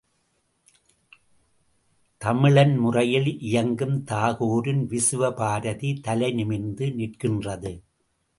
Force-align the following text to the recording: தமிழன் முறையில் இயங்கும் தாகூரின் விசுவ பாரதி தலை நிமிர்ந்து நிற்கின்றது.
தமிழன் 2.21 2.77
முறையில் 2.77 3.39
இயங்கும் 3.39 4.03
தாகூரின் 4.05 4.83
விசுவ 4.87 5.31
பாரதி 5.33 5.91
தலை 6.01 6.31
நிமிர்ந்து 6.31 6.87
நிற்கின்றது. 6.97 7.73